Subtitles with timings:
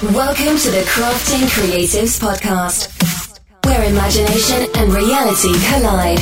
[0.00, 6.20] Welcome to the Crafting Creatives Podcast, where imagination and reality collide.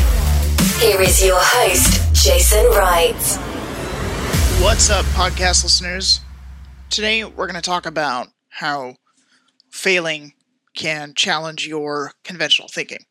[0.80, 3.14] Here is your host, Jason Wright.
[4.64, 6.22] What's up, podcast listeners?
[6.88, 8.94] Today we're going to talk about how
[9.70, 10.32] failing
[10.74, 13.04] can challenge your conventional thinking.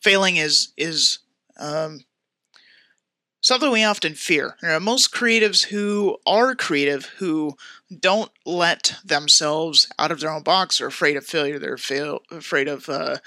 [0.00, 1.18] Failing is is
[1.58, 2.00] um,
[3.40, 4.56] something we often fear.
[4.62, 7.56] You know, most creatives who are creative, who
[7.98, 11.58] don't let themselves out of their own box, are afraid of failure.
[11.58, 13.18] They're fail, afraid of uh,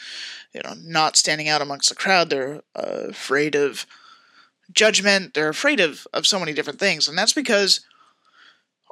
[0.54, 2.30] you know not standing out amongst the crowd.
[2.30, 3.86] They're uh, afraid of
[4.72, 5.34] judgment.
[5.34, 7.82] They're afraid of of so many different things, and that's because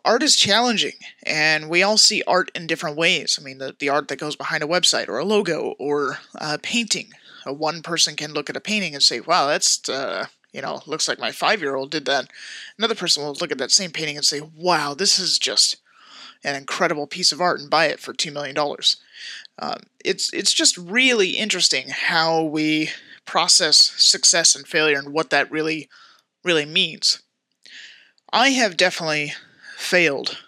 [0.04, 0.94] art is challenging
[1.24, 4.36] and we all see art in different ways i mean the, the art that goes
[4.36, 7.12] behind a website or a logo or a painting
[7.46, 10.82] uh, one person can look at a painting and say wow that's uh, you know,
[10.86, 12.30] looks like my five year old did that.
[12.78, 15.78] Another person will look at that same painting and say, wow, this is just
[16.44, 18.58] an incredible piece of art and buy it for $2 million.
[19.60, 22.90] Um, it's, it's just really interesting how we
[23.26, 25.88] process success and failure and what that really,
[26.44, 27.22] really means.
[28.34, 29.34] I have definitely
[29.78, 30.40] failed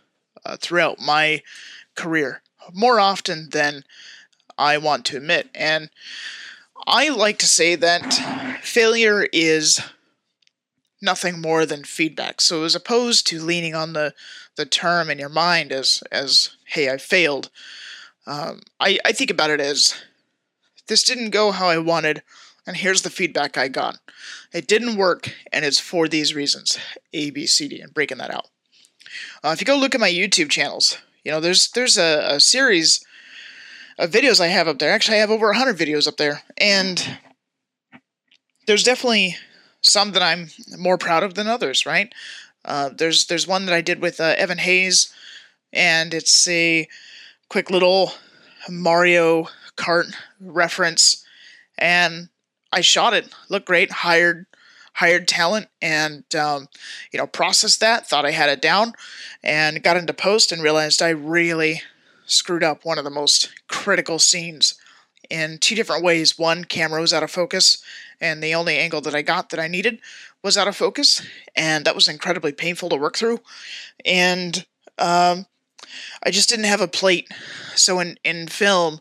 [0.45, 1.42] uh, throughout my
[1.95, 2.42] career
[2.73, 3.84] more often than
[4.58, 5.50] I want to admit.
[5.54, 5.90] And
[6.86, 8.14] I like to say that
[8.62, 9.81] failure is
[11.02, 12.42] nothing more than feedback.
[12.42, 14.14] So as opposed to leaning on the
[14.56, 17.50] the term in your mind as as hey I failed,
[18.28, 19.95] um, I I think about it as
[20.88, 22.23] this didn't go how I wanted,
[22.67, 23.98] and here's the feedback I got.
[24.54, 26.78] It didn't work, and it's for these reasons
[27.14, 28.48] A B C D, and breaking that out.
[29.44, 32.39] Uh, if you go look at my YouTube channels, you know there's there's a, a
[32.39, 33.04] series
[33.97, 34.91] of videos I have up there.
[34.91, 36.44] Actually, I have over 100 videos up there.
[36.58, 37.17] And
[38.67, 39.36] there's definitely
[39.81, 42.14] some that I'm more proud of than others, right?
[42.66, 45.14] Uh, there's there's one that I did with uh, Evan Hayes,
[45.73, 46.88] and it's a
[47.49, 48.14] quick little
[48.69, 51.25] Mario Kart reference,
[51.77, 52.30] and
[52.71, 53.27] I shot it.
[53.49, 53.92] Looked great.
[53.92, 54.45] Hired
[54.93, 56.70] hired talent, and um,
[57.11, 58.08] you know processed that.
[58.08, 58.93] Thought I had it down,
[59.43, 61.82] and got into post and realized I really
[62.26, 63.52] screwed up one of the most
[63.83, 64.76] critical scenes
[65.30, 66.39] in two different ways.
[66.39, 67.83] One, camera was out of focus,
[68.21, 69.99] and the only angle that I got that I needed
[70.42, 71.21] was out of focus,
[71.54, 73.39] and that was incredibly painful to work through.
[74.05, 74.66] And
[74.98, 75.48] um,
[76.23, 77.27] I just didn't have a plate.
[77.76, 78.99] So in in film,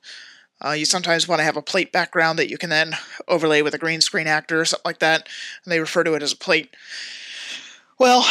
[0.65, 2.97] uh, you sometimes want to have a plate background that you can then
[3.28, 5.28] overlay with a green screen actor or something like that,
[5.64, 6.75] and they refer to it as a plate.
[8.00, 8.26] Well,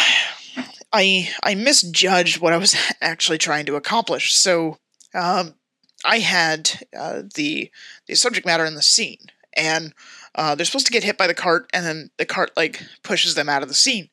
[0.92, 4.34] I I misjudged what I was actually trying to accomplish.
[4.34, 4.80] So
[5.14, 5.56] um,
[6.04, 7.72] I had uh, the
[8.08, 9.94] the subject matter in the scene, and
[10.36, 13.36] uh, they're supposed to get hit by the cart, and then the cart like pushes
[13.36, 14.10] them out of the scene.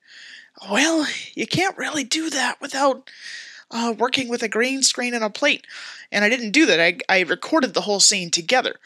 [0.70, 3.10] Well, you can't really do that without
[3.70, 5.66] uh, working with a green screen and a plate,
[6.10, 6.80] and I didn't do that.
[6.80, 8.76] I I recorded the whole scene together.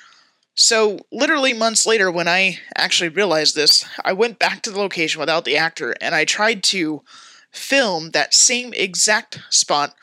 [0.54, 5.18] So, literally months later, when I actually realized this, I went back to the location
[5.18, 7.02] without the actor and I tried to
[7.50, 9.94] film that same exact spot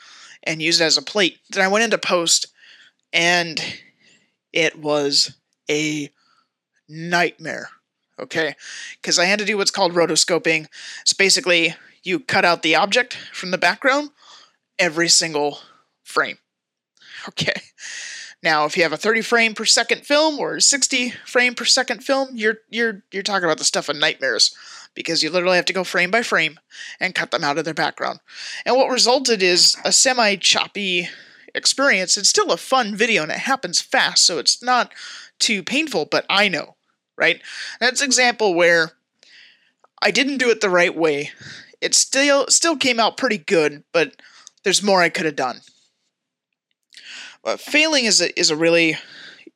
[0.42, 1.38] and use it as a plate.
[1.50, 2.48] Then I went into post
[3.12, 3.60] and
[4.52, 5.36] it was
[5.70, 6.10] a
[6.88, 7.70] nightmare.
[8.18, 8.54] Okay?
[9.00, 10.66] Because I had to do what's called rotoscoping.
[11.02, 14.10] It's basically you cut out the object from the background
[14.78, 15.58] every single
[16.02, 16.38] frame.
[17.28, 17.52] Okay.
[18.42, 21.66] Now, if you have a 30 frame per second film or a 60 frame per
[21.66, 24.54] second film, you're you're you're talking about the stuff of nightmares
[24.94, 26.58] because you literally have to go frame by frame
[26.98, 28.20] and cut them out of their background.
[28.64, 31.10] And what resulted is a semi choppy
[31.54, 32.16] experience.
[32.16, 34.92] It's still a fun video and it happens fast, so it's not
[35.38, 36.76] too painful, but I know,
[37.16, 37.40] right?
[37.80, 38.92] That's example where
[40.02, 41.30] I didn't do it the right way.
[41.80, 44.20] It still still came out pretty good, but
[44.64, 45.60] there's more I could have done.
[47.42, 48.98] But failing is a, is a really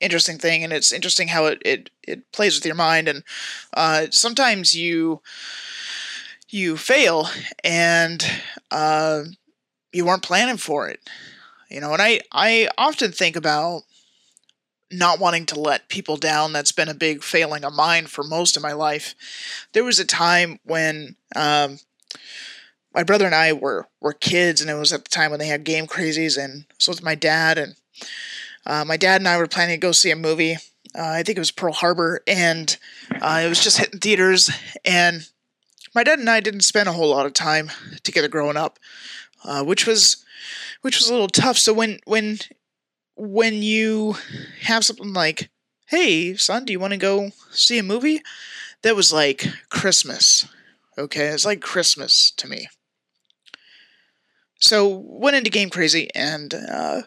[0.00, 3.08] interesting thing, and it's interesting how it it, it plays with your mind.
[3.08, 3.24] And
[3.74, 5.20] uh, sometimes you
[6.48, 7.28] you fail,
[7.62, 8.24] and
[8.70, 9.24] uh,
[9.92, 11.00] you weren't planning for it.
[11.70, 13.82] You know, and I I often think about
[14.92, 16.52] not wanting to let people down.
[16.52, 19.14] That's been a big failing of mine for most of my life.
[19.72, 21.78] There was a time when um,
[22.94, 25.48] my brother and I were were kids, and it was at the time when they
[25.48, 27.74] had game crazies, and so was my dad, and
[28.66, 30.54] uh, my dad and I were planning to go see a movie.
[30.96, 32.76] Uh, I think it was Pearl Harbor, and
[33.20, 34.50] uh, it was just hitting theaters.
[34.84, 35.28] And
[35.94, 37.70] my dad and I didn't spend a whole lot of time
[38.04, 38.78] together growing up,
[39.44, 40.24] uh, which was
[40.82, 41.58] which was a little tough.
[41.58, 42.38] So when when
[43.16, 44.16] when you
[44.62, 45.50] have something like,
[45.86, 48.22] "Hey, son, do you want to go see a movie?"
[48.82, 50.46] That was like Christmas.
[50.98, 52.68] Okay, it's like Christmas to me.
[54.58, 57.02] so went into Game Crazy and uh,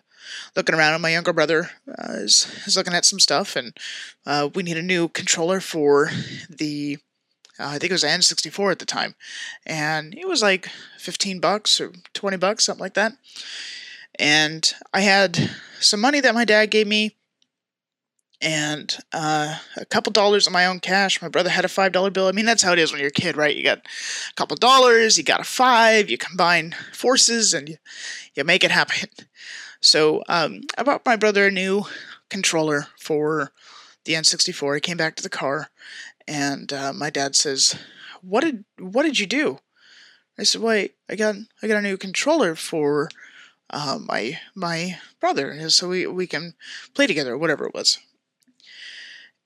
[0.55, 0.93] looking around.
[0.93, 3.75] And my younger brother uh, is, is looking at some stuff, and
[4.25, 6.09] uh, we need a new controller for
[6.49, 6.97] the.
[7.59, 9.15] Uh, I think it was N64 at the time,
[9.65, 10.67] and it was like
[10.97, 13.13] 15 bucks or 20 bucks, something like that.
[14.19, 17.15] And I had some money that my dad gave me
[18.41, 21.21] and uh, a couple dollars of my own cash.
[21.21, 22.27] My brother had a five dollar bill.
[22.27, 23.55] I mean, that's how it is when you're a kid, right?
[23.55, 27.77] You got a couple dollars, you got a five, you combine forces, and you,
[28.35, 29.09] you make it happen.
[29.79, 31.85] So um, I bought my brother a new
[32.29, 33.51] controller for
[34.05, 34.75] the N64.
[34.75, 35.69] He came back to the car,
[36.27, 37.75] and uh, my dad says,
[38.21, 39.59] "What did what did you do?"
[40.39, 43.09] I said, "Wait, I got I got a new controller for."
[43.71, 46.55] Uh, my my brother, so we we can
[46.93, 47.99] play together, whatever it was.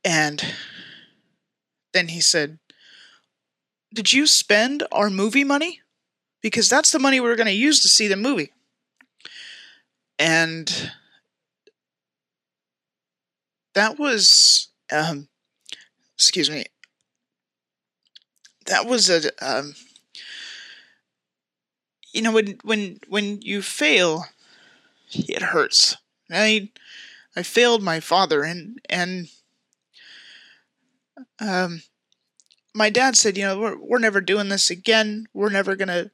[0.04, 0.54] And
[1.94, 2.60] then he said,
[3.94, 5.82] Did you spend our movie money?
[6.42, 8.52] Because that's the money we are going to use to see the movie.
[10.20, 10.92] And
[13.74, 15.28] that was, um,
[16.22, 16.66] excuse me,
[18.66, 19.74] that was a, um,
[22.14, 24.26] you know, when when when you fail,
[25.14, 25.98] it hurts.
[26.32, 26.70] I
[27.36, 29.30] I failed my father, and and
[31.40, 31.82] um,
[32.74, 35.28] my dad said, you know, we're, we're never doing this again.
[35.34, 36.12] We're never gonna,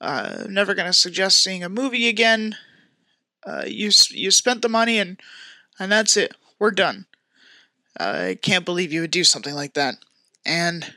[0.00, 2.56] uh, never gonna suggest seeing a movie again.
[3.46, 5.20] Uh, you you spent the money and
[5.80, 6.34] and that's it.
[6.60, 7.06] We're done.
[7.98, 9.96] I can't believe you would do something like that.
[10.46, 10.94] And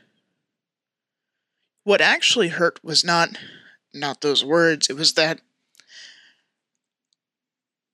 [1.84, 3.36] what actually hurt was not
[3.92, 4.88] not those words.
[4.88, 5.40] It was that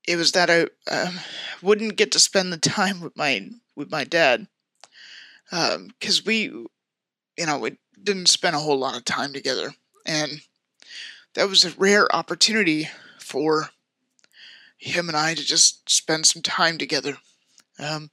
[0.07, 1.13] it was that I uh,
[1.63, 4.47] wouldn't get to spend the time with my with my dad
[5.51, 9.75] because um, we, you know, we didn't spend a whole lot of time together,
[10.05, 10.43] and
[11.35, 12.89] that was a rare opportunity
[13.19, 13.71] for
[14.77, 17.19] him and I to just spend some time together.
[17.79, 18.11] Um,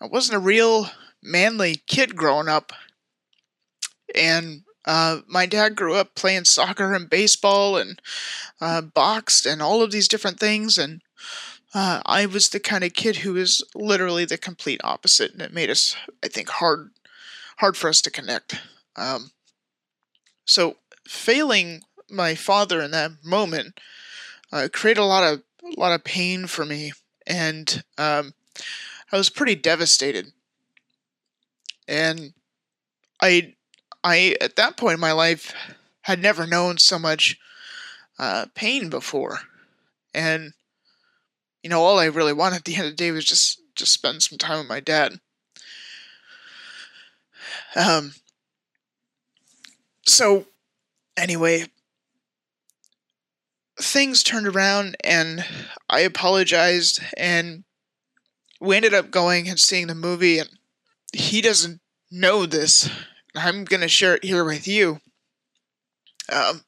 [0.00, 0.88] I wasn't a real
[1.22, 2.72] manly kid growing up,
[4.14, 8.00] and uh, my dad grew up playing soccer and baseball and
[8.60, 11.02] uh, boxed and all of these different things, and
[11.74, 15.52] uh, I was the kind of kid who was literally the complete opposite, and it
[15.52, 16.90] made us, I think, hard,
[17.58, 18.60] hard for us to connect.
[18.96, 19.30] Um,
[20.44, 20.76] so
[21.06, 23.78] failing my father in that moment
[24.52, 26.92] uh, created a lot of a lot of pain for me,
[27.26, 28.34] and um,
[29.12, 30.32] I was pretty devastated.
[31.88, 32.34] And
[33.20, 33.54] I,
[34.04, 35.52] I at that point in my life
[36.02, 37.38] had never known so much
[38.18, 39.40] uh, pain before,
[40.14, 40.52] and
[41.62, 43.92] you know, all I really wanted at the end of the day was just just
[43.92, 45.20] spend some time with my dad.
[47.74, 48.14] Um.
[50.06, 50.46] So,
[51.16, 51.66] anyway,
[53.78, 55.44] things turned around, and
[55.88, 57.64] I apologized, and
[58.60, 60.50] we ended up going and seeing the movie, and
[61.12, 61.80] he doesn't
[62.10, 62.90] know this.
[63.34, 65.00] I'm gonna share it here with you.
[66.30, 66.62] Um,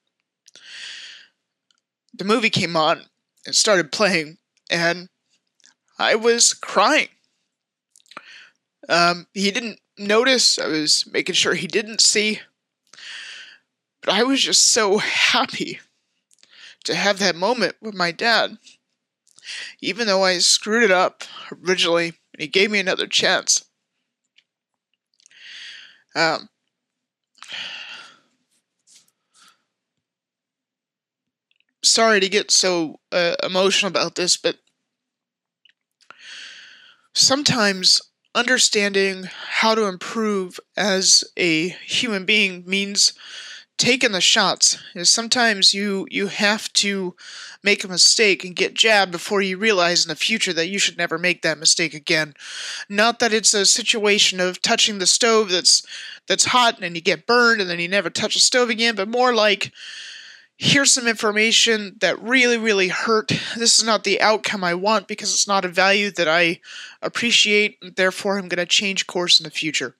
[2.13, 3.03] the movie came on
[3.47, 4.39] and started playing
[4.71, 5.09] and
[5.99, 7.09] I was crying.
[8.89, 10.59] Um, he didn't notice.
[10.59, 12.41] I was making sure he didn't see.
[14.01, 15.81] But I was just so happy
[16.85, 18.59] to have that moment with my dad.
[19.81, 21.25] Even though I screwed it up
[21.65, 23.65] originally, and he gave me another chance.
[26.15, 26.49] Um,
[31.83, 34.57] sorry to get so uh, emotional about this, but
[37.15, 38.01] sometimes
[38.35, 39.25] understanding
[39.61, 43.13] how to improve as a human being means
[43.79, 47.15] taking the shots is sometimes you you have to
[47.63, 50.99] make a mistake and get jabbed before you realize in the future that you should
[50.99, 52.35] never make that mistake again
[52.89, 55.85] not that it's a situation of touching the stove that's
[56.29, 59.09] that's hot and you get burned and then you never touch the stove again but
[59.09, 59.73] more like
[60.63, 63.29] here's some information that really, really hurt.
[63.57, 66.61] This is not the outcome I want because it's not a value that I
[67.03, 69.97] appreciate, and therefore I'm going to change course in the future.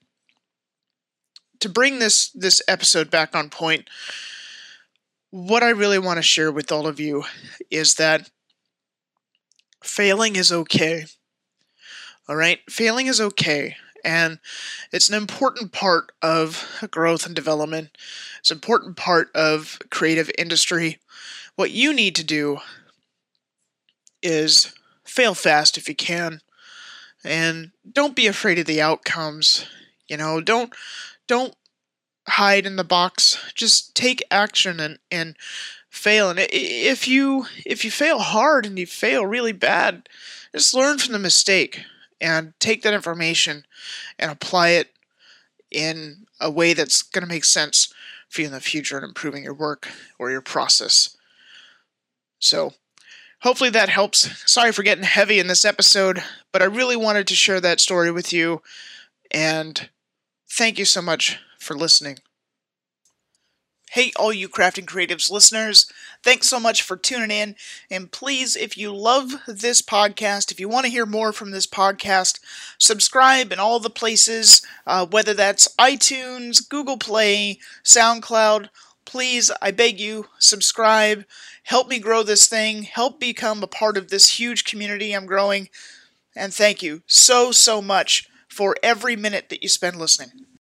[1.63, 3.89] To bring this this episode back on point,
[5.31, 7.23] what I really want to share with all of you
[7.71, 8.31] is that
[9.81, 11.05] failing is okay.
[12.29, 14.41] All right, failing is okay and
[14.93, 17.97] it's an important part of growth and development.
[18.41, 20.99] It's an important part of creative industry.
[21.55, 22.59] What you need to do
[24.21, 26.41] is fail fast if you can,
[27.23, 29.67] and don't be afraid of the outcomes.
[30.09, 30.75] You know, don't
[31.27, 31.55] don't
[32.29, 33.39] hide in the box.
[33.55, 35.37] Just take action and, and
[35.91, 36.31] fail.
[36.31, 40.09] And if you if you fail hard and you fail really bad,
[40.55, 41.83] just learn from the mistake
[42.21, 43.65] and take that information
[44.19, 44.91] and apply it
[45.71, 47.93] in a way that's going to make sense
[48.29, 49.89] for you in the future and improving your work
[50.19, 51.17] or your process.
[52.39, 52.73] So,
[53.41, 54.51] hopefully that helps.
[54.51, 58.11] Sorry for getting heavy in this episode, but I really wanted to share that story
[58.11, 58.63] with you.
[59.31, 59.89] And
[60.53, 62.19] thank you so much for listening.
[63.93, 65.87] Hey, all you Crafting Creatives listeners,
[66.23, 67.57] thanks so much for tuning in.
[67.91, 71.67] And please, if you love this podcast, if you want to hear more from this
[71.67, 72.41] podcast,
[72.79, 78.71] subscribe in all the places, uh, whether that's iTunes, Google Play, SoundCloud.
[79.05, 81.27] Please, I beg you, subscribe.
[81.65, 82.85] Help me grow this thing.
[82.85, 85.69] Help become a part of this huge community I'm growing.
[86.35, 90.47] And thank you so, so much for every minute that you spend listening.